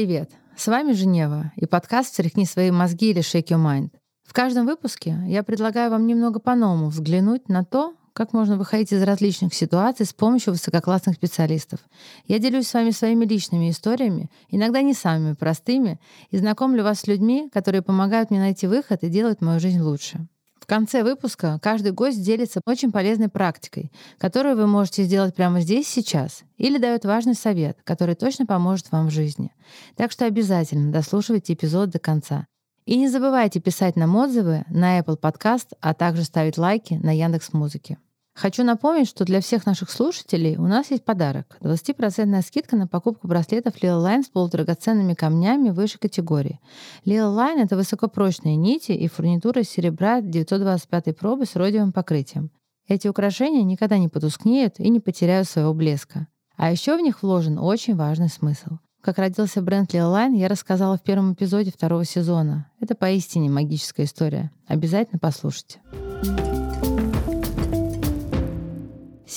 [0.00, 0.30] Привет!
[0.56, 3.90] С вами Женева и подкаст «Встряхни свои мозги» или «Shake your mind».
[4.26, 9.02] В каждом выпуске я предлагаю вам немного по-новому взглянуть на то, как можно выходить из
[9.02, 11.80] различных ситуаций с помощью высококлассных специалистов.
[12.24, 17.06] Я делюсь с вами своими личными историями, иногда не самыми простыми, и знакомлю вас с
[17.06, 20.26] людьми, которые помогают мне найти выход и делают мою жизнь лучше.
[20.60, 25.88] В конце выпуска каждый гость делится очень полезной практикой, которую вы можете сделать прямо здесь,
[25.88, 29.52] сейчас, или дает важный совет, который точно поможет вам в жизни.
[29.96, 32.46] Так что обязательно дослушивайте эпизод до конца.
[32.84, 37.52] И не забывайте писать нам отзывы на Apple Podcast, а также ставить лайки на Яндекс
[37.52, 37.98] Музыке.
[38.34, 41.58] Хочу напомнить, что для всех наших слушателей у нас есть подарок.
[41.60, 46.60] 20% скидка на покупку браслетов Lila Line с полудрагоценными камнями высшей категории.
[47.04, 52.50] Lila Line— это высокопрочные нити и фурнитура из серебра 925 пробы с родиевым покрытием.
[52.88, 56.26] Эти украшения никогда не потускнеют и не потеряют своего блеска.
[56.56, 58.78] А еще в них вложен очень важный смысл.
[59.00, 62.70] Как родился бренд Lila я рассказала в первом эпизоде второго сезона.
[62.80, 64.50] Это поистине магическая история.
[64.66, 65.80] Обязательно послушайте.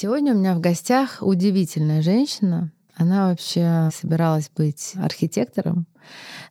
[0.04, 2.74] Сегодня у меня в гостях удивительная женщина.
[2.94, 5.88] Она вообще собиралась быть архитектором,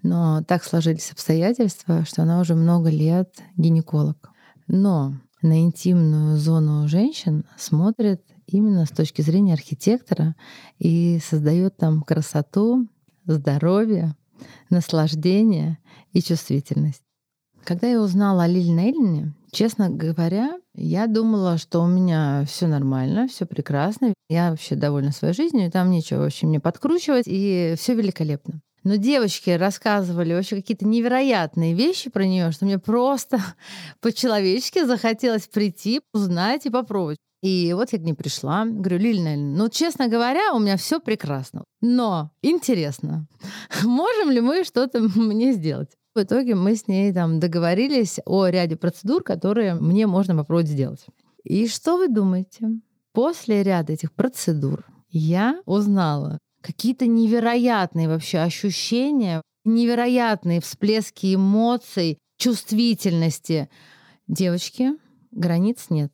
[0.03, 4.31] но так сложились обстоятельства, что она уже много лет гинеколог.
[4.69, 10.35] Но на интимную зону женщин смотрит именно с точки зрения архитектора
[10.79, 12.89] и создает там красоту,
[13.27, 14.17] здоровье,
[14.71, 15.77] наслаждение
[16.15, 17.03] и чувствительность.
[17.65, 23.29] Когда я узнала о Лиле Нейлине, честно говоря, я думала, что у меня все нормально,
[23.29, 24.15] все прекрасно.
[24.29, 28.61] Я вообще довольна своей жизнью, там нечего вообще мне подкручивать, и все великолепно.
[28.85, 33.41] Но девочки рассказывали вообще какие-то невероятные вещи про нее, что мне просто
[34.01, 37.19] по-человечески захотелось прийти, узнать и попробовать.
[37.43, 41.65] И вот я к ней пришла, говорю, Лилина, ну, честно говоря, у меня все прекрасно.
[41.81, 43.27] Но интересно,
[43.83, 45.91] можем ли мы что-то мне сделать?
[46.15, 51.07] В итоге мы с ней там договорились о ряде процедур, которые мне можно попробовать сделать.
[51.43, 52.69] И что вы думаете?
[53.13, 63.69] После ряда этих процедур я узнала какие-то невероятные вообще ощущения, невероятные всплески эмоций, чувствительности.
[64.29, 64.93] Девочки,
[65.31, 66.13] границ нет.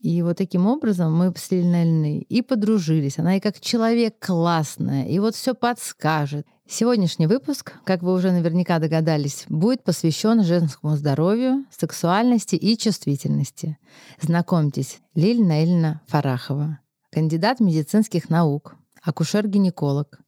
[0.00, 3.18] И вот таким образом мы с Лильной и подружились.
[3.18, 6.46] Она и как человек классная, и вот все подскажет.
[6.66, 13.76] Сегодняшний выпуск, как вы уже наверняка догадались, будет посвящен женскому здоровью, сексуальности и чувствительности.
[14.20, 16.80] Знакомьтесь, Лиль Наильна Фарахова,
[17.10, 20.18] кандидат медицинских наук, акушер-гинеколог,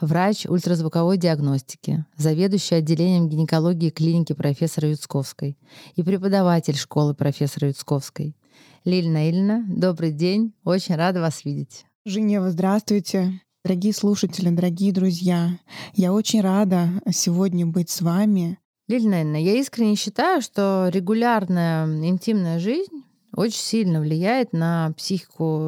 [0.00, 5.56] врач ультразвуковой диагностики, заведующий отделением гинекологии клиники профессора Юцковской
[5.94, 8.36] и преподаватель школы профессора Юцковской,
[8.84, 10.52] Лиль Наильна, добрый день.
[10.64, 11.86] Очень рада вас видеть.
[12.04, 13.40] Женева, здравствуйте.
[13.66, 15.58] Дорогие слушатели, дорогие друзья,
[15.94, 18.60] я очень рада сегодня быть с вами.
[18.86, 23.02] Лиль Наильна, я искренне считаю, что регулярная интимная жизнь
[23.34, 25.58] очень сильно влияет на психику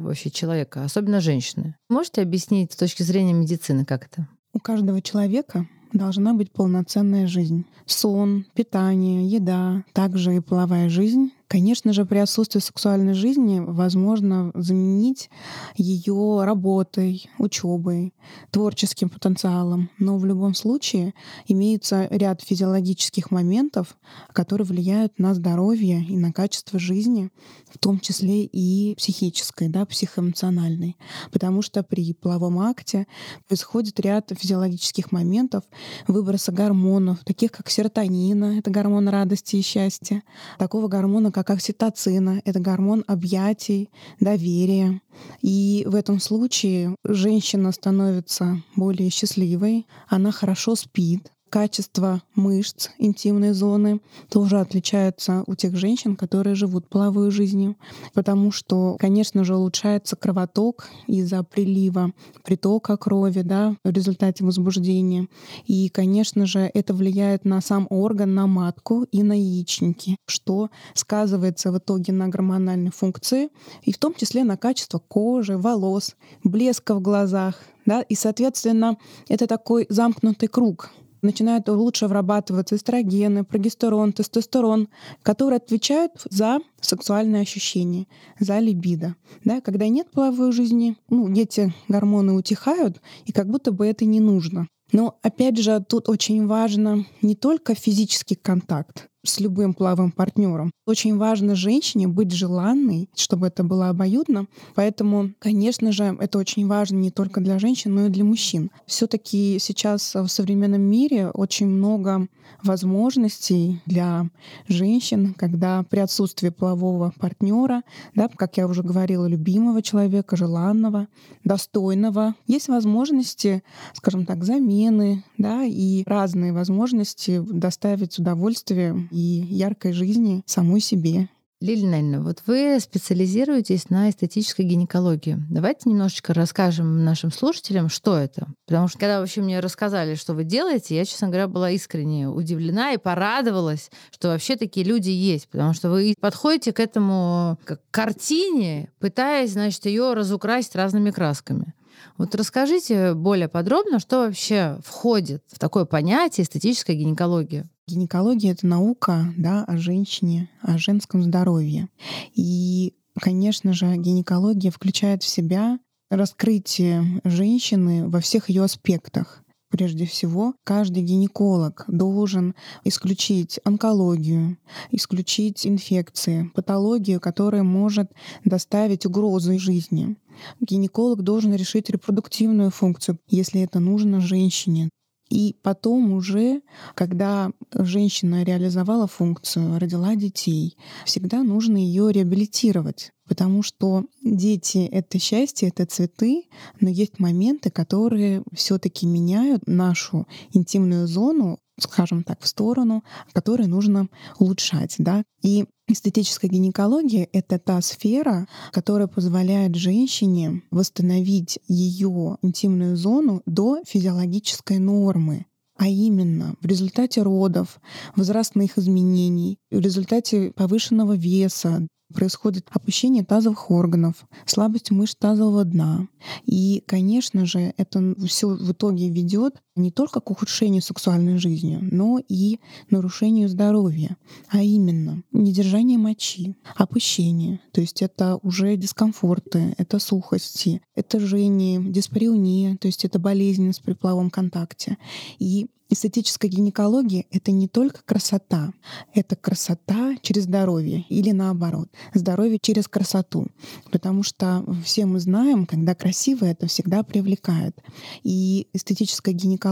[0.00, 1.76] вообще человека, особенно женщины.
[1.88, 4.26] Можете объяснить с точки зрения медицины, как это?
[4.52, 7.66] У каждого человека должна быть полноценная жизнь.
[7.86, 15.28] Сон, питание, еда, также и половая жизнь Конечно же, при отсутствии сексуальной жизни возможно заменить
[15.76, 18.14] ее работой, учебой,
[18.50, 19.90] творческим потенциалом.
[19.98, 21.12] Но в любом случае
[21.46, 23.96] имеется ряд физиологических моментов,
[24.32, 27.30] которые влияют на здоровье и на качество жизни,
[27.70, 30.96] в том числе и психической, да, психоэмоциональной.
[31.30, 33.06] Потому что при половом акте
[33.46, 35.64] происходит ряд физиологических моментов
[36.08, 40.22] выброса гормонов, таких как серотонина, это гормон радости и счастья,
[40.58, 42.40] такого гормона, как окситоцина.
[42.44, 43.90] Это гормон объятий,
[44.20, 45.00] доверия.
[45.42, 54.00] И в этом случае женщина становится более счастливой, она хорошо спит, качество мышц интимной зоны
[54.28, 57.76] тоже отличается у тех женщин, которые живут половой жизнью,
[58.12, 62.10] потому что, конечно же, улучшается кровоток из-за прилива
[62.42, 65.28] притока крови да, в результате возбуждения.
[65.64, 71.70] И, конечно же, это влияет на сам орган, на матку и на яичники, что сказывается
[71.70, 73.48] в итоге на гормональной функции,
[73.82, 77.60] и в том числе на качество кожи, волос, блеска в глазах.
[77.86, 78.02] Да?
[78.02, 78.96] И, соответственно,
[79.28, 80.90] это такой замкнутый круг—
[81.24, 84.88] начинают лучше вырабатываться эстрогены, прогестерон, тестостерон,
[85.22, 88.06] которые отвечают за сексуальные ощущения,
[88.38, 89.16] за либидо.
[89.44, 94.20] Да, когда нет половой жизни, ну, эти гормоны утихают, и как будто бы это не
[94.20, 94.68] нужно.
[94.92, 100.70] Но опять же, тут очень важно не только физический контакт, с любым половым партнером.
[100.86, 104.46] Очень важно женщине быть желанной, чтобы это было обоюдно.
[104.74, 108.70] Поэтому, конечно же, это очень важно не только для женщин, но и для мужчин.
[108.86, 112.28] Все-таки сейчас в современном мире очень много
[112.62, 114.28] возможностей для
[114.68, 117.82] женщин, когда при отсутствии полового партнера,
[118.14, 121.08] да, как я уже говорила, любимого человека, желанного,
[121.44, 123.62] достойного, есть возможности,
[123.94, 131.28] скажем так, замены, да, и разные возможности доставить удовольствие и яркой жизни самой себе.
[131.60, 135.38] Лилия Нальна, вот вы специализируетесь на эстетической гинекологии.
[135.48, 138.48] Давайте немножечко расскажем нашим слушателям, что это.
[138.66, 142.92] Потому что когда вообще мне рассказали, что вы делаете, я, честно говоря, была искренне удивлена
[142.92, 145.48] и порадовалась, что вообще такие люди есть.
[145.48, 151.72] Потому что вы подходите к этому как к картине, пытаясь, значит, ее разукрасить разными красками.
[152.16, 157.68] Вот расскажите более подробно, что вообще входит в такое понятие эстетическая гинекология.
[157.86, 161.88] Гинекология— это наука да, о женщине, о женском здоровье.
[162.34, 165.78] И, конечно же, гинекология включает в себя
[166.10, 169.43] раскрытие женщины во всех ее аспектах.
[169.74, 172.54] Прежде всего, каждый гинеколог должен
[172.84, 174.56] исключить онкологию,
[174.92, 178.12] исключить инфекции, патологию, которая может
[178.44, 180.16] доставить угрозу жизни.
[180.60, 184.90] Гинеколог должен решить репродуктивную функцию, если это нужно женщине.
[185.30, 186.62] И потом уже,
[186.94, 193.10] когда женщина реализовала функцию, родила детей, всегда нужно ее реабилитировать.
[193.26, 196.44] Потому что дети— это счастье, это цветы,
[196.80, 203.66] но есть моменты, которые все таки меняют нашу интимную зону скажем так, в сторону, которые
[203.66, 204.94] нужно улучшать.
[204.98, 205.24] Да?
[205.42, 214.78] И эстетическая гинекология— это та сфера, которая позволяет женщине восстановить ее интимную зону до физиологической
[214.78, 215.46] нормы.
[215.76, 217.80] А именно, в результате родов,
[218.14, 226.06] возрастных изменений, в результате повышенного веса, происходит опущение тазовых органов, слабость мышц тазового дна.
[226.46, 232.20] И, конечно же, это все в итоге ведет не только к ухудшению сексуальной жизни, но
[232.28, 232.60] и
[232.90, 234.16] нарушению здоровья,
[234.48, 242.76] а именно недержание мочи, опущение, то есть это уже дискомфорты, это сухости, это жжение, диспариуния,
[242.76, 244.96] то есть это болезненность при половом контакте.
[245.38, 248.72] И Эстетическая гинекология— это не только красота,
[249.14, 253.46] это красота через здоровье или наоборот, здоровье через красоту.
[253.92, 257.78] Потому что все мы знаем, когда красиво, это всегда привлекает.
[258.24, 259.63] И эстетическая гинекология,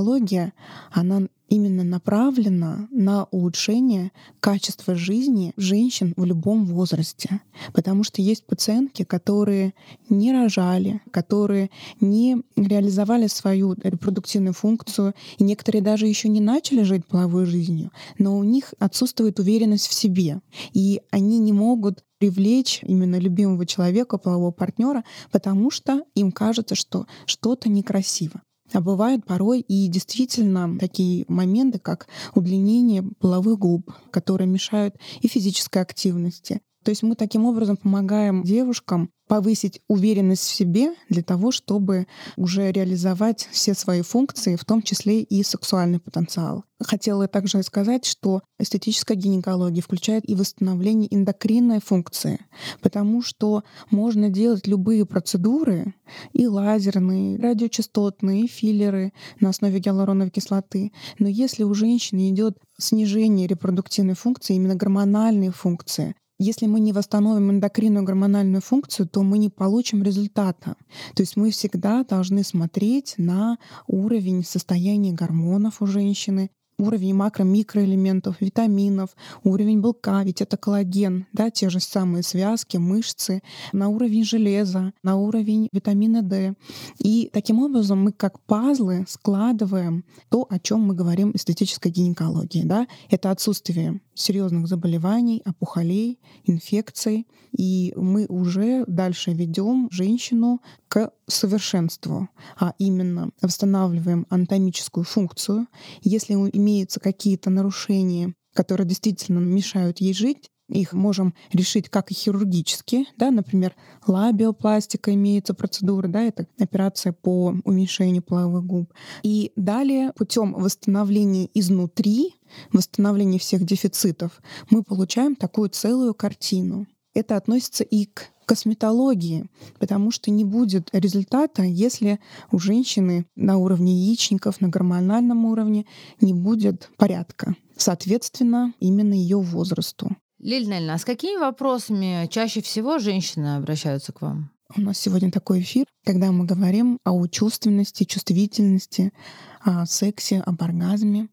[0.91, 4.11] она именно направлена на улучшение
[4.41, 7.43] качества жизни женщин в любом возрасте.
[7.75, 9.75] Потому что есть пациентки, которые
[10.09, 17.07] не рожали, которые не реализовали свою репродуктивную функцию, и некоторые даже еще не начали жить
[17.07, 20.41] половой жизнью, но у них отсутствует уверенность в себе,
[20.73, 27.07] и они не могут привлечь именно любимого человека, полового партнера, потому что им кажется, что
[27.27, 28.41] что-то некрасиво.
[28.73, 35.83] А бывают порой и действительно такие моменты, как удлинение половых губ, которые мешают и физической
[35.83, 36.61] активности.
[36.85, 42.07] То есть мы таким образом помогаем девушкам повысить уверенность в себе для того, чтобы
[42.37, 46.65] уже реализовать все свои функции, в том числе и сексуальный потенциал.
[46.83, 52.45] Хотела также сказать, что эстетическая гинекология включает и восстановление эндокринной функции,
[52.83, 55.95] потому что можно делать любые процедуры,
[56.35, 60.93] и лазерные, и радиочастотные, и филлеры на основе гиалуроновой кислоты.
[61.19, 67.51] Но если у женщины идет снижение репродуктивной функции, именно гормональные функции, если мы не восстановим
[67.51, 70.77] эндокринную гормональную функцию, то мы не получим результата.
[71.15, 79.11] То есть мы всегда должны смотреть на уровень состояния гормонов у женщины, уровень макро-микроэлементов, витаминов,
[79.45, 85.17] уровень белка, ведь это коллаген, да, те же самые связки, мышцы, на уровень железа, на
[85.17, 86.55] уровень витамина D.
[86.99, 92.63] И таким образом мы как пазлы складываем то, о чем мы говорим эстетической гинекологии.
[92.65, 92.87] Да?
[93.11, 97.27] Это отсутствие серьезных заболеваний, опухолей, инфекций.
[97.57, 102.29] И мы уже дальше ведем женщину к совершенству,
[102.59, 105.67] а именно восстанавливаем анатомическую функцию.
[106.03, 110.51] Если имеются какие-то нарушения, которые действительно мешают ей жить,
[110.81, 113.75] их можем решить как и хирургически, да, например,
[114.07, 118.93] лабиопластика имеется процедура, да, это операция по уменьшению половых губ.
[119.23, 122.37] И далее путем восстановления изнутри,
[122.73, 126.87] восстановления всех дефицитов, мы получаем такую целую картину.
[127.15, 129.49] Это относится и к косметологии,
[129.79, 132.19] потому что не будет результата, если
[132.51, 135.87] у женщины на уровне яичников, на гормональном уровне
[136.21, 140.17] не будет порядка соответственно именно ее возрасту.
[140.43, 144.51] Лиль Нельна, а с какими вопросами чаще всего женщины обращаются к вам?
[144.77, 149.13] У нас сегодня такой эфир, когда мы говорим о чувственности, чувствительности,
[149.61, 151.29] о сексе, об оргазме.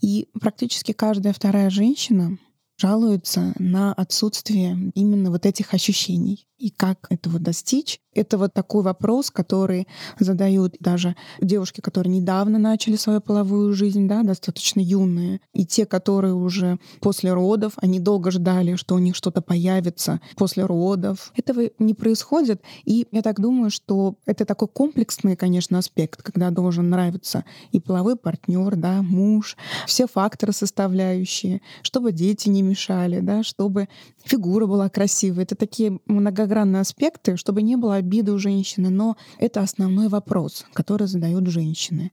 [0.00, 2.36] И практически каждая вторая женщина
[2.78, 6.48] жалуется на отсутствие именно вот этих ощущений.
[6.58, 8.00] И как этого достичь?
[8.14, 9.88] Это вот такой вопрос, который
[10.18, 16.34] задают даже девушки, которые недавно начали свою половую жизнь, да, достаточно юные, и те, которые
[16.34, 21.32] уже после родов, они долго ждали, что у них что-то появится после родов.
[21.36, 26.90] Этого не происходит, и я так думаю, что это такой комплексный, конечно, аспект, когда должен
[26.90, 33.88] нравиться и половой партнер, да, муж, все факторы составляющие, чтобы дети не мешали, да, чтобы
[34.24, 35.44] фигура была красивой.
[35.44, 41.06] Это такие многогранные аспекты, чтобы не было обиды у женщины, но это основной вопрос, который
[41.06, 42.12] задают женщины.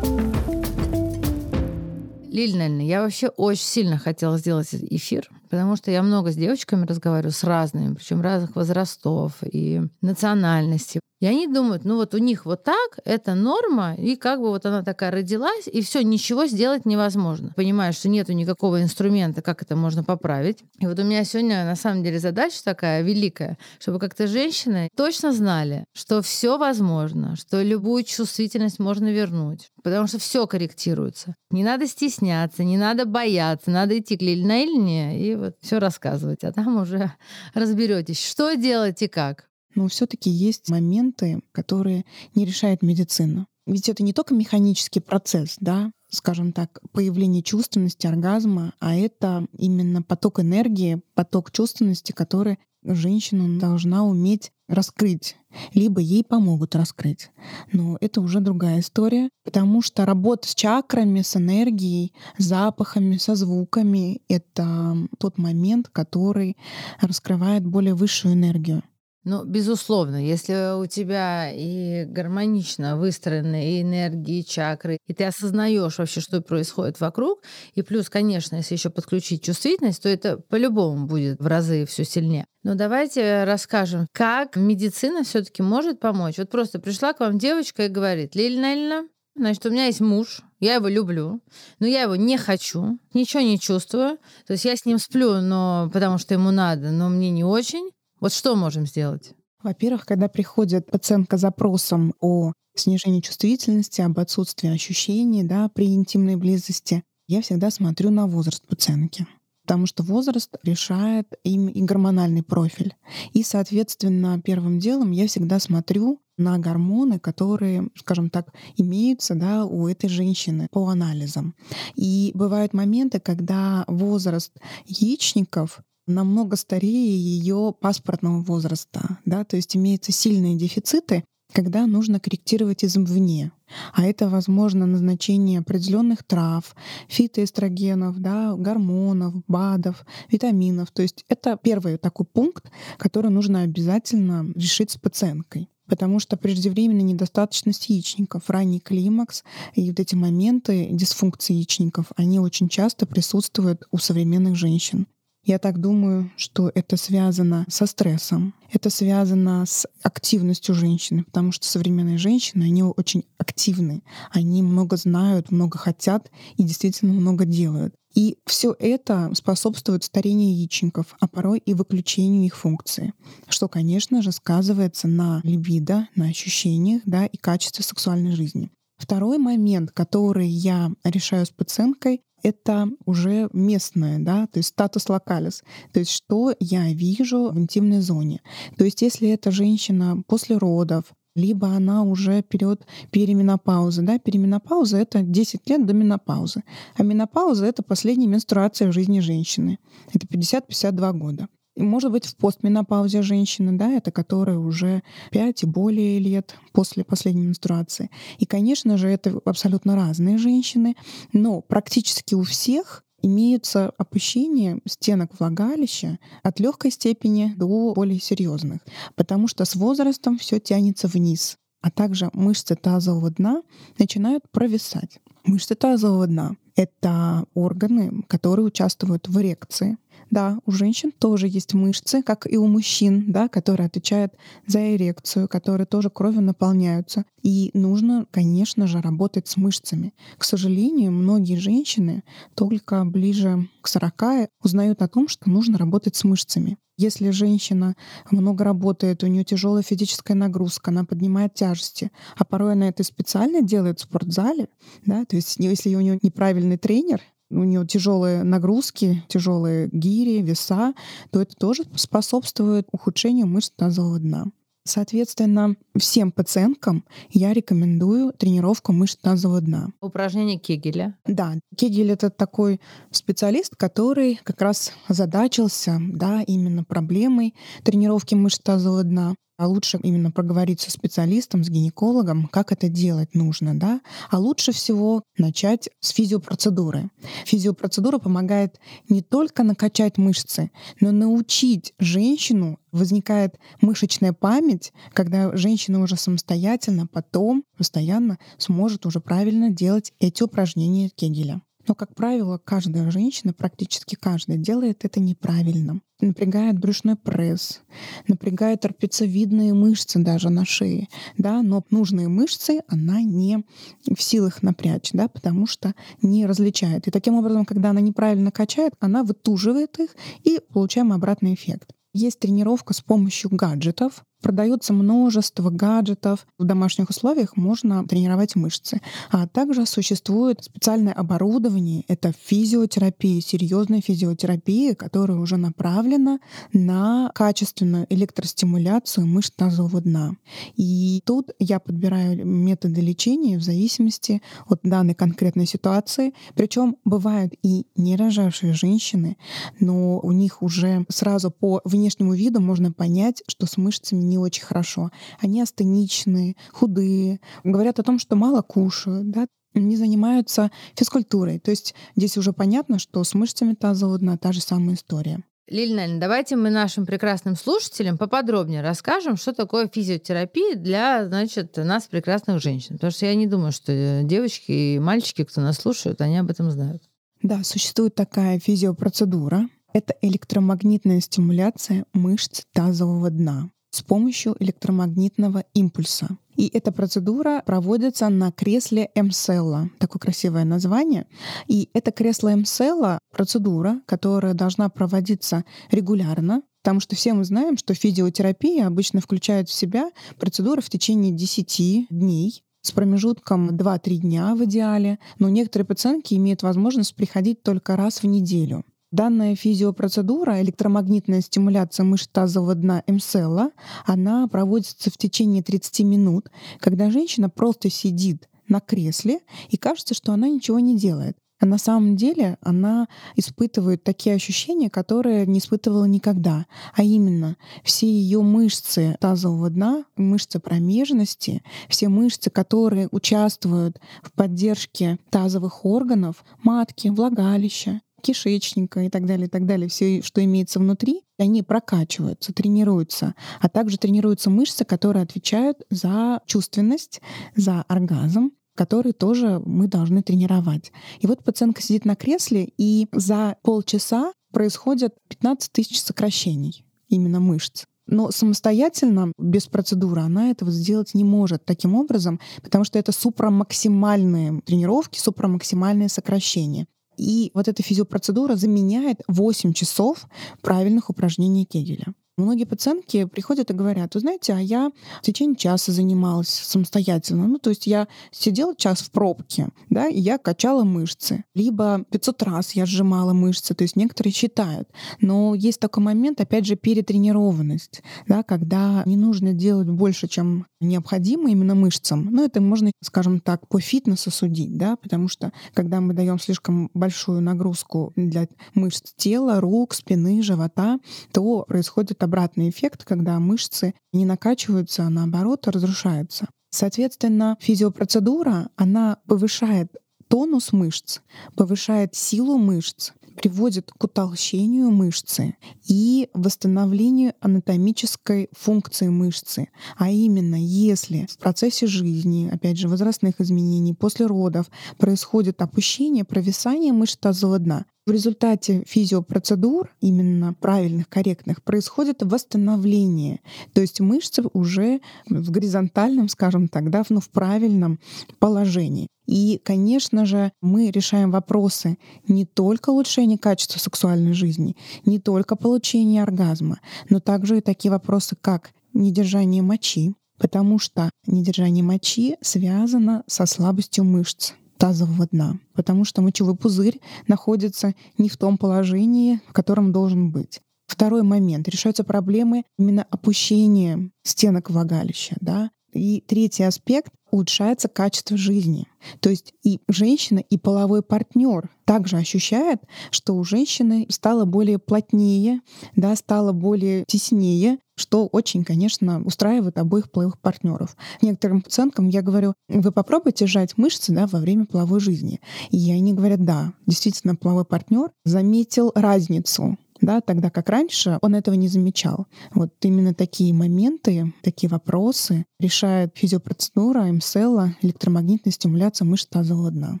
[2.30, 6.86] Лиль Нельна, я вообще очень сильно хотела сделать эфир, потому что я много с девочками
[6.86, 11.00] разговариваю, с разными, причем разных возрастов и национальностей.
[11.20, 14.64] И они думают, ну вот у них вот так, это норма, и как бы вот
[14.64, 17.52] она такая родилась, и все, ничего сделать невозможно.
[17.56, 20.64] Понимаешь, что нету никакого инструмента, как это можно поправить.
[20.78, 25.32] И вот у меня сегодня на самом деле задача такая великая, чтобы как-то женщины точно
[25.32, 31.34] знали, что все возможно, что любую чувствительность можно вернуть, потому что все корректируется.
[31.50, 36.44] Не надо стесняться, не надо бояться, надо идти к Лиль на и вот все рассказывать,
[36.44, 37.12] а там уже
[37.54, 39.49] разберетесь, что делать и как.
[39.74, 43.46] Но все-таки есть моменты, которые не решает медицина.
[43.66, 50.02] Ведь это не только механический процесс, да, скажем так, появление чувственности, оргазма, а это именно
[50.02, 55.36] поток энергии, поток чувственности, который женщина должна уметь раскрыть,
[55.74, 57.30] либо ей помогут раскрыть.
[57.72, 64.22] Но это уже другая история, потому что работа с чакрами, с энергией, запахами, со звуками—
[64.28, 66.56] это тот момент, который
[67.00, 68.82] раскрывает более высшую энергию.
[69.24, 75.98] Ну, безусловно, если у тебя и гармонично выстроены и энергии, и чакры, и ты осознаешь
[75.98, 77.42] вообще, что происходит вокруг,
[77.74, 82.46] и плюс, конечно, если еще подключить чувствительность, то это по-любому будет в разы все сильнее.
[82.62, 86.38] Но давайте расскажем, как медицина все-таки может помочь.
[86.38, 90.42] Вот просто пришла к вам девочка и говорит, Лилина Ильина, Значит, у меня есть муж,
[90.58, 91.40] я его люблю,
[91.78, 94.18] но я его не хочу, ничего не чувствую.
[94.46, 97.90] То есть я с ним сплю, но потому что ему надо, но мне не очень.
[98.20, 99.34] Вот что можем сделать?
[99.62, 106.36] Во-первых, когда приходит пациентка с запросом о снижении чувствительности, об отсутствии ощущений да, при интимной
[106.36, 109.26] близости, я всегда смотрю на возраст пациентки
[109.70, 112.96] потому что возраст решает им и гормональный профиль.
[113.34, 119.86] И, соответственно, первым делом я всегда смотрю на гормоны, которые, скажем так, имеются да, у
[119.86, 121.54] этой женщины по анализам.
[121.94, 124.52] И бывают моменты, когда возраст
[124.86, 132.84] яичников намного старее ее паспортного возраста, да, то есть имеются сильные дефициты, когда нужно корректировать
[132.84, 133.52] извне.
[133.92, 136.74] А это, возможно, назначение определенных трав,
[137.08, 140.90] фитоэстрогенов, да, гормонов, БАДов, витаминов.
[140.90, 147.02] То есть это первый такой пункт, который нужно обязательно решить с пациенткой потому что преждевременная
[147.02, 149.42] недостаточность яичников, ранний климакс
[149.74, 155.08] и вот эти моменты дисфункции яичников, они очень часто присутствуют у современных женщин.
[155.42, 161.66] Я так думаю, что это связано со стрессом, это связано с активностью женщины, потому что
[161.66, 167.94] современные женщины, они очень активны, они много знают, много хотят и действительно много делают.
[168.14, 173.14] И все это способствует старению яичников, а порой и выключению их функции,
[173.48, 178.70] что, конечно же, сказывается на либидо, на ощущениях да, и качестве сексуальной жизни.
[178.98, 185.62] Второй момент, который я решаю с пациенткой, это уже местное, да, то есть статус локалис,
[185.92, 188.40] то есть что я вижу в интимной зоне.
[188.76, 191.04] То есть если эта женщина после родов,
[191.36, 194.02] либо она уже период переменопаузы.
[194.02, 194.18] Да?
[194.18, 196.64] Переменопауза— это 10 лет до менопаузы.
[196.96, 199.78] А менопауза— это последняя менструация в жизни женщины.
[200.12, 201.48] Это 50-52 года.
[201.80, 207.46] Может быть в постменопаузе женщины, да, это которая уже 5 и более лет после последней
[207.46, 208.10] менструации.
[208.38, 210.96] И, конечно же, это абсолютно разные женщины,
[211.32, 218.80] но практически у всех имеются опущения стенок влагалища от легкой степени до более серьезных,
[219.14, 223.62] потому что с возрастом все тянется вниз, а также мышцы тазового дна
[223.98, 225.20] начинают провисать.
[225.44, 229.96] Мышцы тазового дна— это органы, которые участвуют в эрекции,
[230.30, 234.32] Да, у женщин тоже есть мышцы, как и у мужчин, да, которые отвечают
[234.66, 237.24] за эрекцию, которые тоже кровью наполняются.
[237.42, 240.14] И нужно, конечно же, работать с мышцами.
[240.38, 242.22] К сожалению, многие женщины
[242.54, 246.78] только ближе к 40 узнают о том, что нужно работать с мышцами.
[246.96, 247.96] Если женщина
[248.30, 253.62] много работает, у нее тяжелая физическая нагрузка, она поднимает тяжести, а порой она это специально
[253.62, 254.68] делает в спортзале,
[255.06, 260.94] да, то есть если у нее неправильный тренер, у нее тяжелые нагрузки, тяжелые гири, веса,
[261.30, 264.46] то это тоже способствует ухудшению мышц тазового дна.
[264.84, 269.90] Соответственно, всем пациенткам я рекомендую тренировку мышц тазового дна.
[270.00, 271.18] Упражнение Кегеля.
[271.26, 272.80] Да, Кегель— это такой
[273.10, 277.54] специалист, который как раз задачился да, именно проблемой
[277.84, 283.34] тренировки мышц тазового дна а лучше именно проговорить со специалистом, с гинекологом, как это делать
[283.34, 284.00] нужно, да.
[284.30, 287.10] А лучше всего начать с физиопроцедуры.
[287.44, 296.16] Физиопроцедура помогает не только накачать мышцы, но научить женщину возникает мышечная память, когда женщина уже
[296.16, 301.60] самостоятельно потом постоянно сможет уже правильно делать эти упражнения Кегеля.
[301.90, 306.00] Но, как правило, каждая женщина, практически каждая, делает это неправильно.
[306.20, 307.80] Напрягает брюшной пресс,
[308.28, 313.64] напрягает трапециевидные мышцы даже на шее, да, но нужные мышцы она не
[314.08, 317.08] в силах напрячь, да, потому что не различает.
[317.08, 320.10] И таким образом, когда она неправильно качает, она вытуживает их
[320.44, 321.90] и получаем обратный эффект.
[322.12, 326.46] Есть тренировка с помощью гаджетов, Продается множество гаджетов.
[326.58, 329.00] В домашних условиях можно тренировать мышцы.
[329.30, 332.04] А также существует специальное оборудование.
[332.08, 336.40] Это физиотерапия, серьезная физиотерапия, которая уже направлена
[336.72, 340.36] на качественную электростимуляцию мышц тазового дна.
[340.76, 346.32] И тут я подбираю методы лечения в зависимости от данной конкретной ситуации.
[346.54, 349.36] Причем бывают и не рожавшие женщины,
[349.80, 354.64] но у них уже сразу по внешнему виду можно понять, что с мышцами не очень
[354.64, 355.10] хорошо.
[355.40, 361.58] Они астеничные, худые, говорят о том, что мало кушают, да, не занимаются физкультурой.
[361.58, 365.42] То есть здесь уже понятно, что с мышцами тазового дна та же самая история.
[365.68, 372.60] Лилия давайте мы нашим прекрасным слушателям поподробнее расскажем, что такое физиотерапия для, значит, нас, прекрасных
[372.60, 372.96] женщин.
[372.96, 376.72] Потому что я не думаю, что девочки и мальчики, кто нас слушают, они об этом
[376.72, 377.04] знают.
[377.42, 379.68] Да, существует такая физиопроцедура.
[379.92, 386.38] Это электромагнитная стимуляция мышц тазового дна с помощью электромагнитного импульса.
[386.56, 389.90] И эта процедура проводится на кресле МСЛа.
[389.98, 391.26] Такое красивое название.
[391.66, 397.92] И это кресло МСЛа— процедура, которая должна проводиться регулярно, Потому что все мы знаем, что
[397.92, 404.64] физиотерапия обычно включает в себя процедуры в течение 10 дней, с промежутком 2-3 дня в
[404.64, 408.84] идеале, но некоторые пациентки имеют возможность приходить только раз в неделю.
[409.12, 413.72] Данная физиопроцедура, электромагнитная стимуляция мышц тазового дна МСЛа,
[414.06, 420.32] она проводится в течение 30 минут, когда женщина просто сидит на кресле и кажется, что
[420.32, 421.36] она ничего не делает.
[421.58, 426.66] А на самом деле она испытывает такие ощущения, которые не испытывала никогда.
[426.94, 435.18] А именно, все ее мышцы тазового дна, мышцы промежности, все мышцы, которые участвуют в поддержке
[435.28, 441.22] тазовых органов, матки, влагалища, кишечника и так далее, и так далее, все, что имеется внутри,
[441.38, 447.20] они прокачиваются, тренируются, а также тренируются мышцы, которые отвечают за чувственность,
[447.56, 450.92] за оргазм, который тоже мы должны тренировать.
[451.18, 457.84] И вот пациентка сидит на кресле, и за полчаса происходят 15 тысяч сокращений именно мышц.
[458.06, 464.62] Но самостоятельно, без процедуры, она этого сделать не может таким образом, потому что это супрамаксимальные
[464.62, 466.86] тренировки, супрамаксимальные сокращения.
[467.20, 470.26] И вот эта физиопроцедура заменяет 8 часов
[470.62, 472.14] правильных упражнений Кегеля.
[472.40, 477.46] Многие пациентки приходят и говорят, вы знаете, а я в течение часа занималась самостоятельно.
[477.46, 481.44] Ну, то есть я сидела час в пробке, да, и я качала мышцы.
[481.54, 484.88] Либо 500 раз я сжимала мышцы, то есть некоторые считают.
[485.20, 491.50] Но есть такой момент, опять же, перетренированность, да, когда не нужно делать больше, чем необходимо
[491.50, 492.28] именно мышцам.
[492.30, 496.90] Ну, это можно, скажем так, по фитнесу судить, да, потому что когда мы даем слишком
[496.94, 500.98] большую нагрузку для мышц тела, рук, спины, живота,
[501.32, 506.46] то происходит обратный эффект, когда мышцы не накачиваются, а наоборот разрушаются.
[506.70, 509.96] Соответственно, физиопроцедура, она повышает
[510.28, 511.18] тонус мышц,
[511.56, 519.68] повышает силу мышц приводит к утолщению мышцы и восстановлению анатомической функции мышцы.
[519.96, 524.66] А именно, если в процессе жизни, опять же, возрастных изменений, после родов
[524.98, 533.40] происходит опущение, провисание мышц тазового дна, в результате физиопроцедур, именно правильных, корректных, происходит восстановление.
[533.72, 538.00] То есть мышцы уже в горизонтальном, скажем так, да, ну, в правильном
[538.38, 539.06] положении.
[539.30, 546.24] И, конечно же, мы решаем вопросы не только улучшения качества сексуальной жизни, не только получения
[546.24, 553.46] оргазма, но также и такие вопросы, как недержание мочи, потому что недержание мочи связано со
[553.46, 559.92] слабостью мышц тазового дна, потому что мочевой пузырь находится не в том положении, в котором
[559.92, 560.60] должен быть.
[560.88, 561.68] Второй момент.
[561.68, 565.36] Решаются проблемы именно опущения стенок влагалища.
[565.40, 565.70] Да?
[565.92, 568.86] И третий аспект улучшается качество жизни.
[569.20, 575.60] То есть и женщина, и половой партнер также ощущает, что у женщины стало более плотнее,
[575.96, 580.96] да, стало более теснее, что очень, конечно, устраивает обоих половых партнеров.
[581.22, 585.40] Некоторым пациенткам я говорю, вы попробуйте сжать мышцы да, во время половой жизни.
[585.70, 591.54] И они говорят, да, действительно, половой партнер заметил разницу да, тогда как раньше он этого
[591.54, 592.26] не замечал.
[592.54, 600.00] Вот именно такие моменты, такие вопросы решает физиопроцедура МСЛ, электромагнитная стимуляция мышц тазового дна.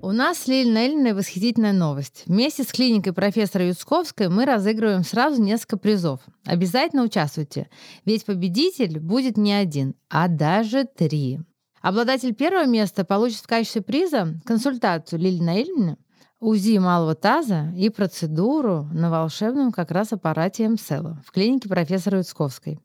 [0.00, 2.22] У нас с Лилией Наильной восхитительная новость.
[2.26, 6.20] Вместе с клиникой профессора Юцковской мы разыгрываем сразу несколько призов.
[6.44, 7.68] Обязательно участвуйте,
[8.04, 11.40] ведь победитель будет не один, а даже три.
[11.80, 15.96] Обладатель первого места получит в качестве приза консультацию Лили Наильны
[16.44, 22.80] УЗИ малого таза и процедуру на волшебном как раз аппарате МСЭЛа в клинике профессора Юцковской.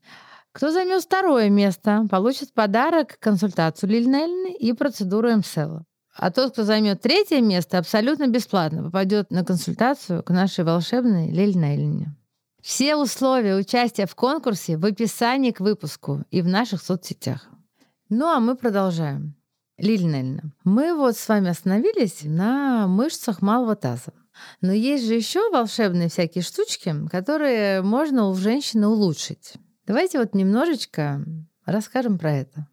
[0.53, 5.83] Кто займет второе место, получит подарок консультацию Лильнельны и процедуру МСЭЛа.
[6.15, 12.15] А тот, кто займет третье место, абсолютно бесплатно попадет на консультацию к нашей волшебной Лильнельне.
[12.61, 17.49] Все условия участия в конкурсе в описании к выпуску и в наших соцсетях.
[18.07, 19.35] Ну а мы продолжаем.
[19.79, 24.13] Лилия мы вот с вами остановились на мышцах малого таза.
[24.61, 29.53] Но есть же еще волшебные всякие штучки, которые можно у женщины улучшить.
[29.85, 31.25] Давайте вот немножечко
[31.65, 32.67] расскажем про это.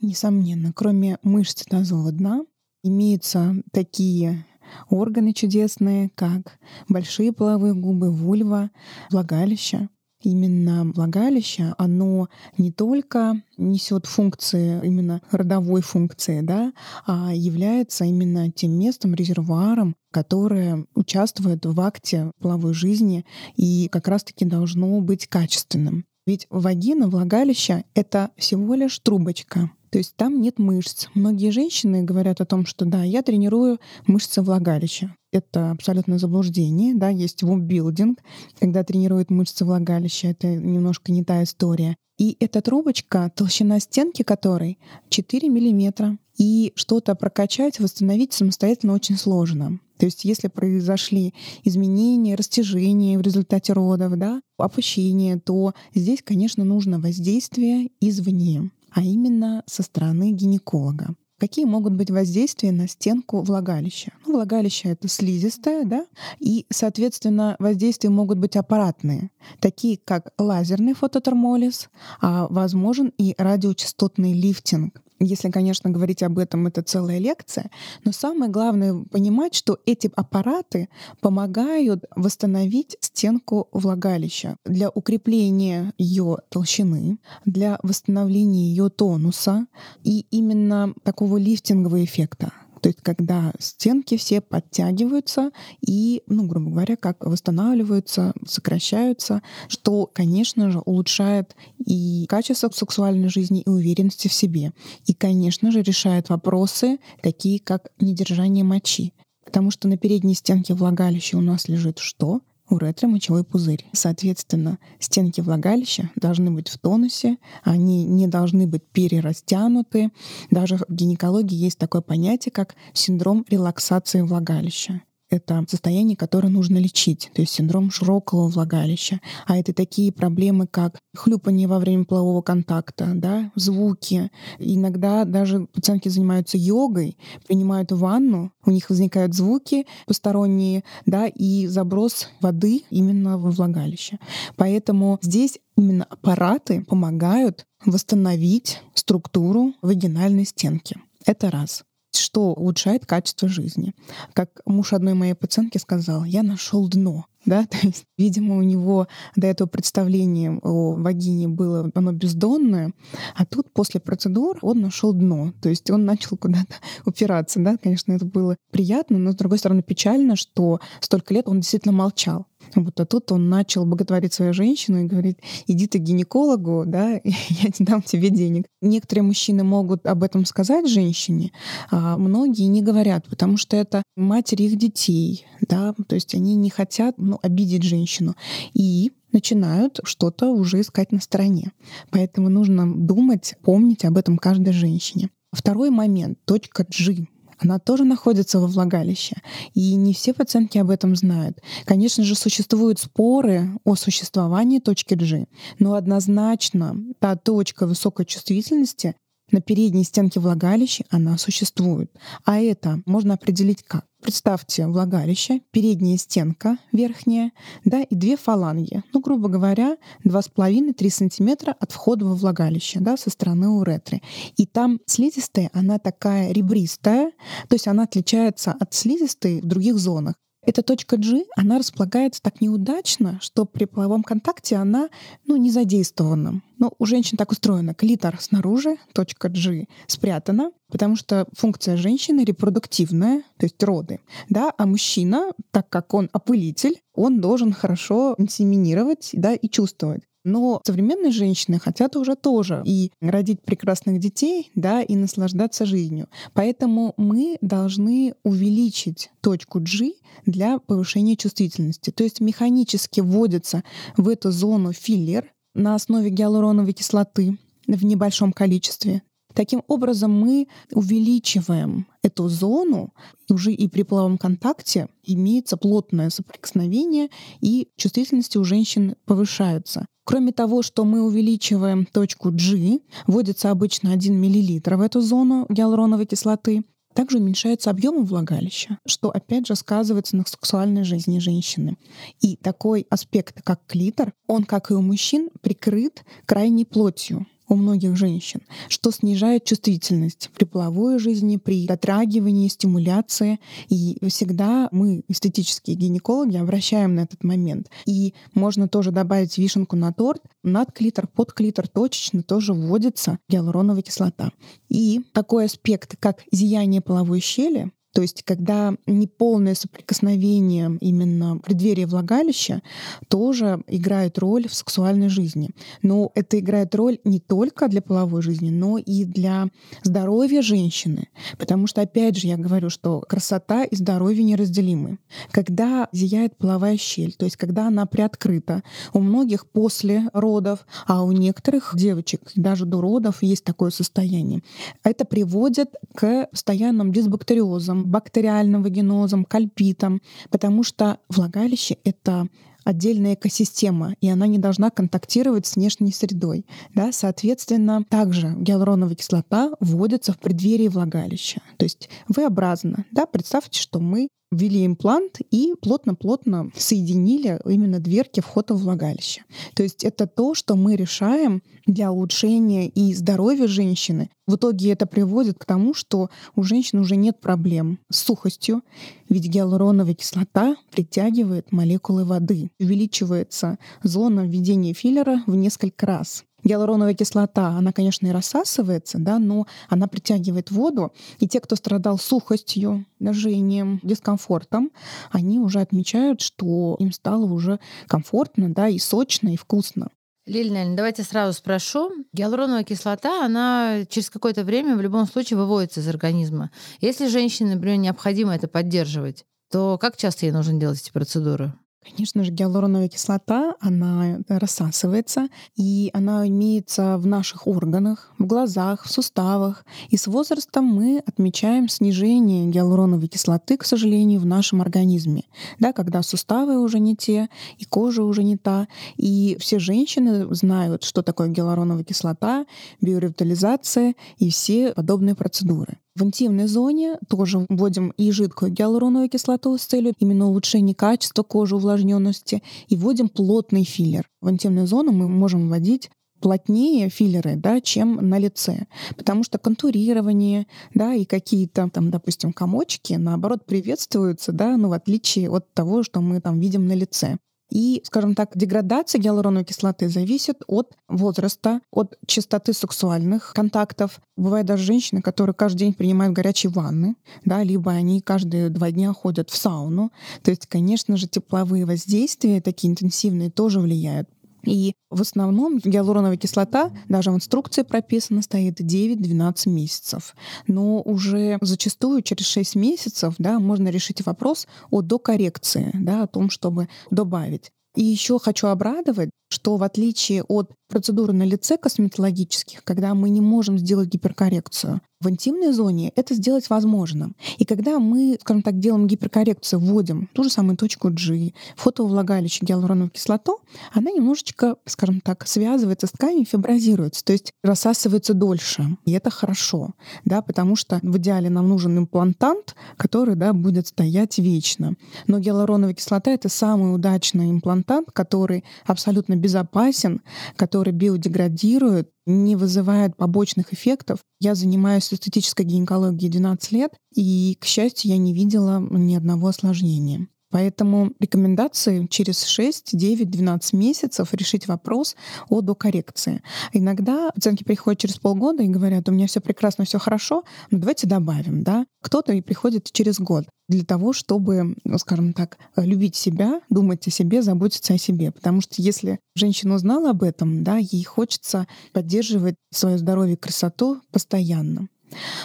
[0.00, 2.44] Несомненно, кроме мышц тазового дна,
[2.82, 4.44] имеются такие
[4.88, 8.70] органы чудесные, как большие половые губы, вульва,
[9.10, 9.88] влагалище
[10.22, 16.72] именно влагалище, оно не только несет функции, именно родовой функции, да,
[17.06, 23.24] а является именно тем местом, резервуаром, которое участвует в акте половой жизни
[23.56, 26.04] и как раз-таки должно быть качественным.
[26.26, 31.08] Ведь вагина, влагалище— это всего лишь трубочка, то есть там нет мышц.
[31.12, 35.14] Многие женщины говорят о том, что да, я тренирую мышцы влагалища.
[35.32, 36.94] Это абсолютно заблуждение.
[36.94, 38.18] Да, есть вумбилдинг,
[38.58, 40.28] когда тренируют мышцы влагалища.
[40.28, 41.94] Это немножко не та история.
[42.16, 44.78] И эта трубочка, толщина стенки которой
[45.10, 46.16] 4 миллиметра.
[46.38, 49.78] И что-то прокачать, восстановить самостоятельно очень сложно.
[49.98, 56.98] То есть если произошли изменения, растяжения в результате родов, да, опущение, то здесь, конечно, нужно
[56.98, 61.14] воздействие извне а именно со стороны гинеколога.
[61.42, 64.12] Какие могут быть воздействия на стенку влагалища?
[64.24, 66.06] Ну, влагалище— это слизистое, да,
[66.38, 71.88] и, соответственно, воздействия могут быть аппаратные, такие как лазерный фототермолиз,
[72.20, 77.70] а возможен и радиочастотный лифтинг если, конечно, говорить об этом, это целая лекция.
[78.04, 80.88] Но самое главное понимать, что эти аппараты
[81.20, 89.66] помогают восстановить стенку влагалища для укрепления ее толщины, для восстановления ее тонуса
[90.02, 92.52] и именно такого лифтингового эффекта.
[92.82, 95.52] То есть когда стенки все подтягиваются
[95.86, 103.60] и, ну, грубо говоря, как восстанавливаются, сокращаются, что, конечно же, улучшает и качество сексуальной жизни,
[103.60, 104.72] и уверенности в себе.
[105.06, 109.14] И, конечно же, решает вопросы, такие как недержание мочи.
[109.44, 112.40] Потому что на передней стенке влагалища у нас лежит что?
[112.72, 113.86] Уретра мочевой пузырь.
[113.92, 120.10] Соответственно, стенки влагалища должны быть в тонусе, они не должны быть перерастянуты.
[120.50, 127.30] Даже в гинекологии есть такое понятие, как синдром релаксации влагалища это состояние, которое нужно лечить,
[127.34, 129.20] то есть синдром широкого влагалища.
[129.46, 134.30] А это такие проблемы, как хлюпание во время полового контакта, да, звуки.
[134.58, 137.16] Иногда даже пациентки занимаются йогой,
[137.46, 144.18] принимают ванну, у них возникают звуки посторонние, да, и заброс воды именно во влагалище.
[144.56, 150.96] Поэтому здесь именно аппараты помогают восстановить структуру вагинальной стенки.
[151.24, 151.84] Это раз.
[152.18, 153.94] Что улучшает качество жизни.
[154.32, 157.26] Как муж одной моей пациентки сказал, я нашел дно.
[157.44, 162.92] Да, то есть, видимо, у него до этого представление о вагине было оно бездонное,
[163.34, 165.52] а тут после процедур он нашел дно.
[165.60, 167.60] То есть он начал куда-то упираться.
[167.60, 167.76] Да?
[167.76, 172.46] Конечно, это было приятно, но, с другой стороны, печально, что столько лет он действительно молчал.
[172.74, 177.12] Вот, а тут он начал боготворить свою женщину и говорит, иди ты к гинекологу, да,
[177.24, 178.66] я не дам тебе денег.
[178.80, 181.52] Некоторые мужчины могут об этом сказать женщине,
[181.90, 186.70] а многие не говорят, потому что это матери их детей, да, то есть они не
[186.70, 188.34] хотят ну, обидеть женщину.
[188.74, 191.72] И начинают что-то уже искать на стороне.
[192.10, 195.30] Поэтому нужно думать, помнить об этом каждой женщине.
[195.52, 197.26] Второй момент, точка G
[197.62, 199.36] она тоже находится во влагалище.
[199.74, 201.58] И не все пациентки об этом знают.
[201.84, 205.46] Конечно же, существуют споры о существовании точки G,
[205.78, 209.14] но однозначно та точка высокой чувствительности
[209.52, 212.10] на передней стенке влагалища она существует.
[212.44, 214.06] А это можно определить как?
[214.22, 217.50] Представьте влагалище, передняя стенка верхняя,
[217.84, 219.02] да, и две фаланги.
[219.12, 224.22] Ну, грубо говоря, 2,5-3 сантиметра от входа во влагалище, да, со стороны уретры.
[224.56, 227.32] И там слизистая, она такая ребристая,
[227.68, 230.36] то есть она отличается от слизистой в других зонах.
[230.64, 235.08] Эта точка G, она располагается так неудачно, что при половом контакте она
[235.44, 236.62] ну, не задействована.
[236.78, 237.94] Но у женщин так устроено.
[237.94, 244.20] Клитор снаружи, точка G спрятана, потому что функция женщины репродуктивная, то есть роды.
[244.48, 244.72] Да?
[244.78, 250.22] А мужчина, так как он опылитель, он должен хорошо инсеминировать да, и чувствовать.
[250.44, 256.28] Но современные женщины хотят уже тоже и родить прекрасных детей, да, и наслаждаться жизнью.
[256.52, 260.14] Поэтому мы должны увеличить точку G
[260.46, 262.10] для повышения чувствительности.
[262.10, 263.84] То есть механически вводится
[264.16, 269.22] в эту зону филлер на основе гиалуроновой кислоты в небольшом количестве.
[269.54, 273.12] Таким образом, мы увеличиваем эту зону,
[273.50, 277.28] уже и при половом контакте имеется плотное соприкосновение,
[277.60, 280.06] и чувствительности у женщин повышаются.
[280.24, 286.26] Кроме того, что мы увеличиваем точку G, вводится обычно 1 мл в эту зону гиалуроновой
[286.26, 286.84] кислоты,
[287.14, 291.98] также уменьшается объем влагалища, что опять же сказывается на сексуальной жизни женщины.
[292.40, 298.16] И такой аспект, как клитор, он, как и у мужчин, прикрыт крайней плотью у многих
[298.16, 303.60] женщин, что снижает чувствительность при половой жизни, при дотрагивании, стимуляции.
[303.88, 307.88] И всегда мы, эстетические гинекологи, обращаем на этот момент.
[308.04, 310.42] И можно тоже добавить вишенку на торт.
[310.62, 314.52] Над клитор, под клитор точечно тоже вводится гиалуроновая кислота.
[314.90, 322.82] И такой аспект, как зияние половой щели, то есть, когда неполное соприкосновение именно преддверия влагалища
[323.28, 325.70] тоже играет роль в сексуальной жизни.
[326.02, 329.68] Но это играет роль не только для половой жизни, но и для
[330.02, 331.28] здоровья женщины.
[331.58, 335.18] Потому что, опять же, я говорю, что красота и здоровье неразделимы.
[335.50, 338.82] Когда зияет половая щель, то есть когда она приоткрыта,
[339.14, 344.62] у многих после родов, а у некоторых девочек даже до родов есть такое состояние,
[345.02, 352.48] это приводит к постоянным дисбактериозам, бактериальным вагинозом, кальпитом, потому что влагалище— это
[352.84, 356.66] отдельная экосистема, и она не должна контактировать с внешней средой.
[356.94, 357.12] Да?
[357.12, 361.60] Соответственно, также гиалуроновая кислота вводится в преддверии влагалища.
[361.76, 363.04] То есть V-образно.
[363.10, 363.26] Да?
[363.26, 369.42] Представьте, что мы ввели имплант и плотно-плотно соединили именно дверки входа в влагалище.
[369.74, 374.30] То есть это то, что мы решаем для улучшения и здоровья женщины.
[374.46, 378.82] В итоге это приводит к тому, что у женщины уже нет проблем с сухостью,
[379.28, 382.70] ведь гиалуроновая кислота притягивает молекулы воды.
[382.78, 386.44] Увеличивается зона введения филлера в несколько раз.
[386.64, 391.12] Гиалуроновая кислота, она, конечно, и рассасывается, да, но она притягивает воду.
[391.38, 394.90] И те, кто страдал сухостью, жжением, дискомфортом,
[395.30, 400.08] они уже отмечают, что им стало уже комфортно, да, и сочно, и вкусно.
[400.44, 402.10] Лилия давайте сразу спрошу.
[402.32, 406.70] Гиалуроновая кислота, она через какое-то время в любом случае выводится из организма.
[407.00, 411.72] Если женщине, например, необходимо это поддерживать, то как часто ей нужно делать эти процедуры?
[412.04, 419.10] Конечно же, гиалуроновая кислота, она рассасывается, и она имеется в наших органах, в глазах, в
[419.10, 419.84] суставах.
[420.08, 425.44] И с возрастом мы отмечаем снижение гиалуроновой кислоты, к сожалению, в нашем организме.
[425.78, 428.88] Да, когда суставы уже не те, и кожа уже не та.
[429.16, 432.66] И все женщины знают, что такое гиалуроновая кислота,
[433.00, 435.98] биоревитализация и все подобные процедуры.
[436.14, 441.74] В интимной зоне тоже вводим и жидкую гиалуроновую кислоту с целью именно улучшения качества кожи,
[441.74, 444.28] увлажненности, и вводим плотный филлер.
[444.42, 446.10] В интимную зону мы можем вводить
[446.42, 448.86] плотнее филлеры, да, чем на лице.
[449.16, 455.48] Потому что контурирование, да, и какие-то там, допустим, комочки, наоборот, приветствуются, да, ну, в отличие
[455.48, 457.38] от того, что мы там видим на лице.
[457.72, 464.20] И, скажем так, деградация гиалуроновой кислоты зависит от возраста, от частоты сексуальных контактов.
[464.36, 469.14] Бывают даже женщины, которые каждый день принимают горячие ванны, да, либо они каждые два дня
[469.14, 470.12] ходят в сауну.
[470.42, 474.28] То есть, конечно же, тепловые воздействия такие интенсивные тоже влияют.
[474.64, 480.34] И в основном гиалуроновая кислота, даже в инструкции прописано, стоит 9-12 месяцев.
[480.66, 486.50] Но уже зачастую через 6 месяцев да, можно решить вопрос о докоррекции, да, о том,
[486.50, 487.70] чтобы добавить.
[487.94, 493.42] И еще хочу обрадовать, что в отличие от процедуры на лице косметологических, когда мы не
[493.42, 497.32] можем сделать гиперкоррекцию, в интимной зоне это сделать возможно.
[497.58, 503.10] И когда мы, скажем так, делаем гиперкоррекцию, вводим ту же самую точку G, фотовлагалище гиалуроновую
[503.10, 503.60] кислоту,
[503.92, 508.96] она немножечко, скажем так, связывается с тканью, фиброзируется, то есть рассасывается дольше.
[509.04, 509.90] И это хорошо,
[510.24, 514.94] да, потому что в идеале нам нужен имплантант, который да, будет стоять вечно.
[515.26, 520.20] Но гиалуроновая кислота— это самый удачный имплантант, который абсолютно безопасен,
[520.56, 524.20] который биодеградирует, не вызывает побочных эффектов.
[524.40, 530.28] Я занимаюсь эстетической гинекологией 12 лет, и, к счастью, я не видела ни одного осложнения.
[530.52, 535.16] Поэтому рекомендации через 6, 9, 12 месяцев решить вопрос
[535.48, 536.42] о докоррекции.
[536.72, 541.06] Иногда пациентки приходят через полгода и говорят, у меня все прекрасно, все хорошо, но давайте
[541.06, 541.62] добавим.
[541.62, 541.86] Да?
[542.02, 547.10] Кто-то и приходит через год для того, чтобы, ну, скажем так, любить себя, думать о
[547.10, 548.30] себе, заботиться о себе.
[548.30, 554.02] Потому что если женщина узнала об этом, да, ей хочется поддерживать свое здоровье и красоту
[554.10, 554.88] постоянно.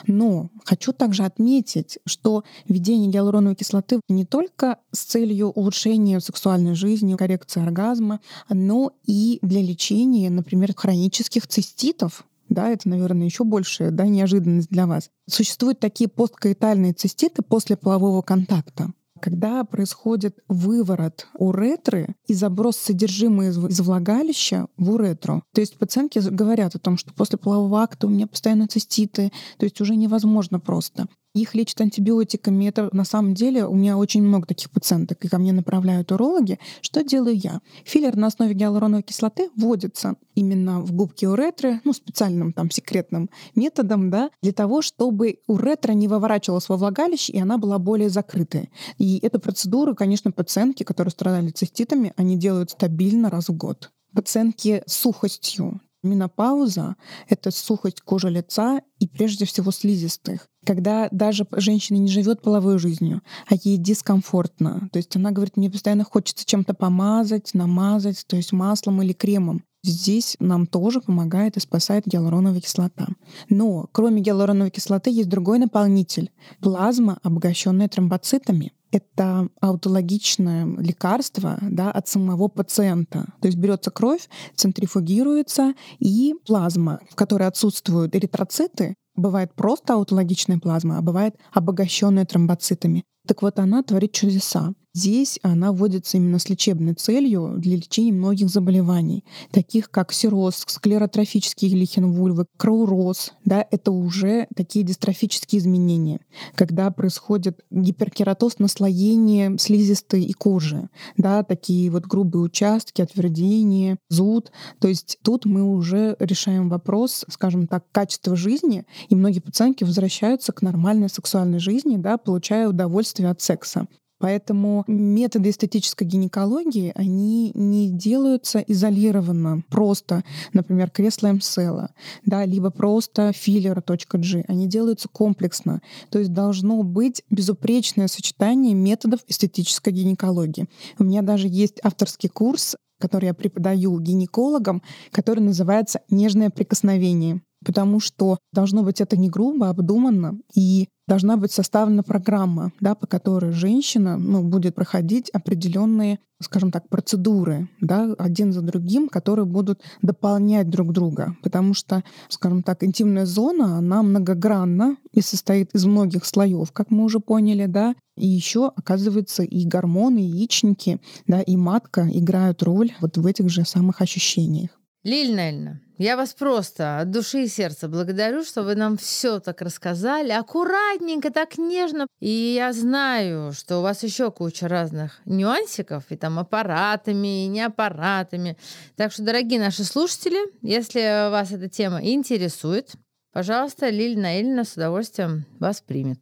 [0.05, 7.15] Но хочу также отметить, что введение гиалуроновой кислоты не только с целью улучшения сексуальной жизни,
[7.15, 14.07] коррекции оргазма, но и для лечения, например, хронических циститов, да, это, наверное, еще большая да,
[14.07, 15.09] неожиданность для вас.
[15.29, 23.79] Существуют такие посткаитальные циститы после полового контакта когда происходит выворот уретры и заброс содержимого из
[23.79, 25.43] влагалища в уретру.
[25.53, 29.65] То есть пациентки говорят о том, что после полового акта у меня постоянно циститы, то
[29.65, 31.07] есть уже невозможно просто
[31.41, 32.65] их лечат антибиотиками.
[32.65, 36.59] Это на самом деле у меня очень много таких пациенток, и ко мне направляют урологи.
[36.81, 37.61] Что делаю я?
[37.85, 44.09] Филлер на основе гиалуроновой кислоты вводится именно в губки уретры, ну, специальным там секретным методом,
[44.09, 48.69] да, для того, чтобы уретра не выворачивалась во влагалище, и она была более закрытой.
[48.97, 54.81] И эту процедуру, конечно, пациентки, которые страдали циститами, они делают стабильно раз в год пациентки
[54.87, 56.95] с сухостью, Менопауза—
[57.29, 60.47] это сухость кожи лица и прежде всего слизистых.
[60.65, 64.89] Когда даже женщина не живет половой жизнью, а ей дискомфортно.
[64.91, 69.63] То есть она говорит, мне постоянно хочется чем-то помазать, намазать, то есть маслом или кремом.
[69.87, 73.07] Здесь нам тоже помогает и спасает гиалуроновая кислота.
[73.49, 82.07] Но кроме гиалуроновой кислоты есть другой наполнитель— плазма, обогащенная тромбоцитами это аутологичное лекарство да, от
[82.07, 83.33] самого пациента.
[83.41, 90.97] То есть берется кровь, центрифугируется, и плазма, в которой отсутствуют эритроциты, бывает просто аутологичная плазма,
[90.97, 93.03] а бывает обогащенная тромбоцитами.
[93.27, 94.73] Так вот, она творит чудеса.
[94.97, 101.69] Здесь она вводится именно с лечебной целью для лечения многих заболеваний, таких как сироз, склеротрофический
[101.69, 103.33] лихенвульвы, кроуроз.
[103.45, 106.21] Да, это уже такие дистрофические изменения,
[106.55, 114.51] когда происходит гиперкератоз наслоение слизистой и кожи, да, такие вот грубые участки, отвердение, зуд.
[114.79, 120.53] То есть тут мы уже решаем вопрос, скажем так, качества жизни, и многие пациентки возвращаются
[120.53, 123.85] к нормальной сексуальной жизни, да, получая удовольствие от секса.
[124.19, 131.91] Поэтому методы эстетической гинекологии, они не делаются изолированно, просто, например, кресло МСЛа,
[132.25, 134.45] да, либо просто филлера .g.
[134.47, 135.81] Они делаются комплексно.
[136.09, 140.67] То есть должно быть безупречное сочетание методов эстетической гинекологии.
[140.97, 147.99] У меня даже есть авторский курс который я преподаю гинекологам, который называется «Нежное прикосновение» потому
[147.99, 153.07] что должно быть это не грубо, а обдуманно, и должна быть составлена программа, да, по
[153.07, 159.81] которой женщина ну, будет проходить определенные, скажем так, процедуры, да, один за другим, которые будут
[160.01, 161.35] дополнять друг друга.
[161.43, 167.03] Потому что, скажем так, интимная зона, она многогранна и состоит из многих слоев, как мы
[167.03, 172.93] уже поняли, да, и еще, оказывается, и гормоны, и яичники, да, и матка играют роль
[173.01, 174.69] вот в этих же самых ощущениях.
[175.03, 179.61] Лиль Нельна, Я вас просто от души и сердца благодарю, что вы нам все так
[179.61, 182.05] рассказали, аккуратненько, так нежно.
[182.19, 187.61] И я знаю, что у вас еще куча разных нюансиков, и там аппаратами, и не
[187.61, 188.57] аппаратами.
[188.95, 192.91] Так что, дорогие наши слушатели, если вас эта тема интересует,
[193.33, 196.19] пожалуйста, Лилина Наильна с удовольствием вас примет.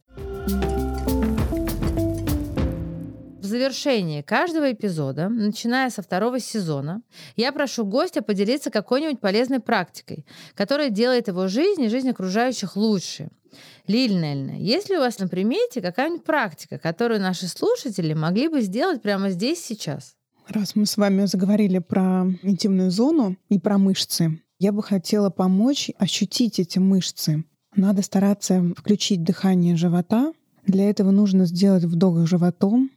[3.45, 7.03] В завершении каждого эпизода, начиная со второго сезона,
[7.35, 10.25] я прошу гостя поделиться какой-нибудь полезной практикой,
[10.55, 13.29] которая делает его жизнь и жизнь окружающих лучше.
[13.85, 18.61] Лиль Нельна, есть ли у вас на примете какая-нибудь практика, которую наши слушатели могли бы
[18.61, 20.15] сделать прямо здесь сейчас?
[20.47, 25.91] Раз мы с вами заговорили про интимную зону и про мышцы, я бы хотела помочь
[25.99, 27.45] ощутить эти мышцы.
[27.75, 30.33] Надо стараться включить дыхание живота.
[30.65, 32.89] Для этого нужно сделать вдох животом,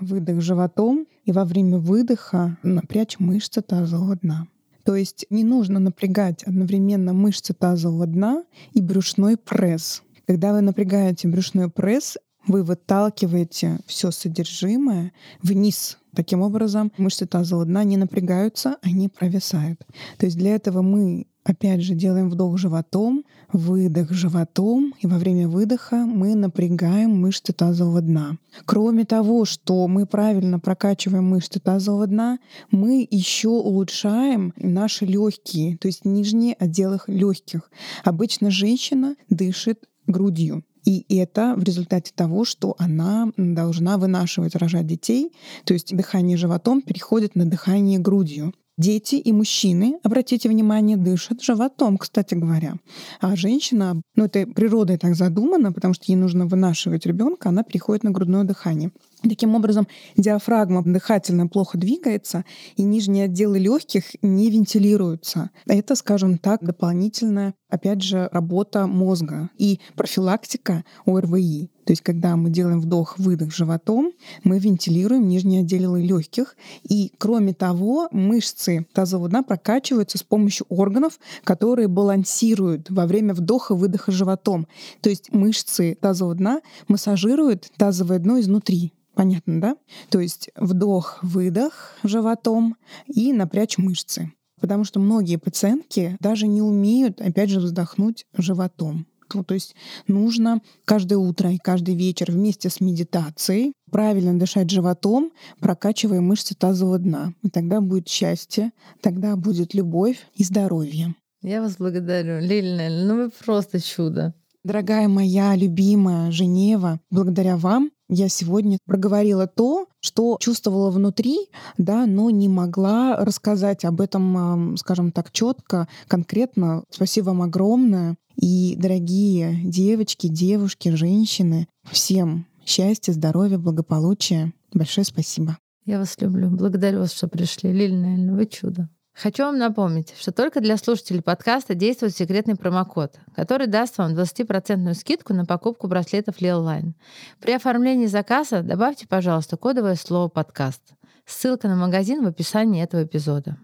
[0.00, 4.46] выдох животом и во время выдоха напрячь мышцы тазового дна.
[4.84, 10.02] То есть не нужно напрягать одновременно мышцы тазового дна и брюшной пресс.
[10.26, 12.16] Когда вы напрягаете брюшной пресс,
[12.46, 15.98] вы выталкиваете все содержимое вниз.
[16.14, 19.80] Таким образом, мышцы тазового дна не напрягаются, они провисают.
[20.18, 25.46] То есть для этого мы Опять же, делаем вдох животом, выдох животом, и во время
[25.46, 28.36] выдоха мы напрягаем мышцы тазового дна.
[28.64, 32.40] Кроме того, что мы правильно прокачиваем мышцы тазового дна,
[32.72, 37.70] мы еще улучшаем наши легкие, то есть нижние отделы легких.
[38.02, 40.64] Обычно женщина дышит грудью.
[40.86, 45.32] И это в результате того, что она должна вынашивать, рожать детей.
[45.64, 48.54] То есть дыхание животом переходит на дыхание грудью.
[48.78, 52.74] Дети и мужчины, обратите внимание, дышат животом, кстати говоря.
[53.20, 58.04] А женщина, ну это природой так задумано, потому что ей нужно вынашивать ребенка, она переходит
[58.04, 58.92] на грудное дыхание.
[59.28, 62.44] Таким образом, диафрагма дыхательно плохо двигается,
[62.76, 65.50] и нижние отделы легких не вентилируются.
[65.66, 71.70] Это, скажем так, дополнительная, опять же, работа мозга и профилактика ОРВИ.
[71.86, 74.12] То есть, когда мы делаем вдох-выдох животом,
[74.42, 76.56] мы вентилируем нижние отделы легких.
[76.82, 84.10] И, кроме того, мышцы тазового дна прокачиваются с помощью органов, которые балансируют во время вдоха-выдоха
[84.10, 84.66] животом.
[85.00, 88.92] То есть мышцы тазового дна массажируют тазовое дно изнутри.
[89.16, 89.76] Понятно, да?
[90.10, 94.30] То есть вдох-выдох животом и напрячь мышцы.
[94.60, 99.06] Потому что многие пациентки даже не умеют, опять же, вздохнуть животом.
[99.32, 99.74] Ну, то есть
[100.06, 106.98] нужно каждое утро и каждый вечер вместе с медитацией правильно дышать животом, прокачивая мышцы тазового
[106.98, 107.32] дна.
[107.42, 111.14] И тогда будет счастье, тогда будет любовь и здоровье.
[111.42, 114.34] Я вас благодарю, Лилия, ну вы просто чудо.
[114.66, 121.38] Дорогая моя любимая Женева, благодаря вам я сегодня проговорила то, что чувствовала внутри,
[121.78, 126.82] да, но не могла рассказать об этом, скажем так, четко, конкретно.
[126.90, 128.16] Спасибо вам огромное.
[128.34, 134.52] И, дорогие девочки, девушки, женщины, всем счастья, здоровья, благополучия.
[134.74, 135.58] Большое спасибо.
[135.84, 136.50] Я вас люблю.
[136.50, 137.72] Благодарю вас, что пришли.
[137.72, 138.88] Лилия, вы чудо.
[139.16, 144.92] Хочу вам напомнить, что только для слушателей подкаста действует секретный промокод, который даст вам 20%
[144.92, 146.92] скидку на покупку браслетов Lil
[147.40, 150.82] При оформлении заказа добавьте, пожалуйста, кодовое слово «подкаст».
[151.24, 153.56] Ссылка на магазин в описании этого эпизода.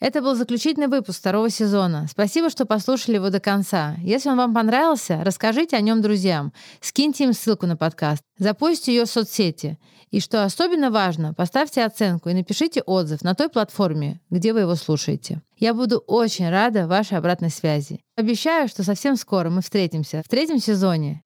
[0.00, 2.06] Это был заключительный выпуск второго сезона.
[2.10, 3.96] Спасибо, что послушали его до конца.
[4.02, 6.52] Если он вам понравился, расскажите о нем друзьям.
[6.80, 8.22] Скиньте им ссылку на подкаст.
[8.38, 9.78] Запустите ее в соцсети.
[10.10, 14.74] И что особенно важно, поставьте оценку и напишите отзыв на той платформе, где вы его
[14.74, 15.42] слушаете.
[15.56, 18.00] Я буду очень рада вашей обратной связи.
[18.16, 21.22] Обещаю, что совсем скоро мы встретимся в третьем сезоне.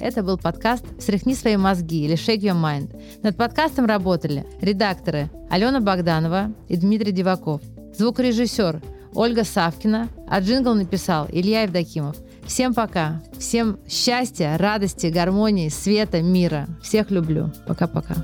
[0.00, 3.00] Это был подкаст «Встряхни свои мозги» или «Shake your mind».
[3.22, 7.60] Над подкастом работали редакторы Алена Богданова и Дмитрий Диваков,
[7.96, 8.80] звукорежиссер
[9.14, 12.16] Ольга Савкина, а джингл написал Илья Евдокимов.
[12.46, 13.22] Всем пока.
[13.38, 16.68] Всем счастья, радости, гармонии, света, мира.
[16.82, 17.52] Всех люблю.
[17.66, 18.14] Пока-пока.